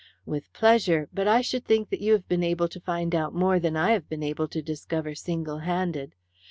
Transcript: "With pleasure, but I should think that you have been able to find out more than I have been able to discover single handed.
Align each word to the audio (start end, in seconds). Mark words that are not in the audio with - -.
"With 0.25 0.51
pleasure, 0.51 1.09
but 1.13 1.27
I 1.27 1.41
should 1.41 1.63
think 1.63 1.91
that 1.91 2.01
you 2.01 2.13
have 2.13 2.27
been 2.27 2.41
able 2.41 2.67
to 2.67 2.79
find 2.79 3.13
out 3.13 3.35
more 3.35 3.59
than 3.59 3.77
I 3.77 3.91
have 3.91 4.09
been 4.09 4.23
able 4.23 4.47
to 4.47 4.59
discover 4.59 5.13
single 5.13 5.59
handed. 5.59 6.15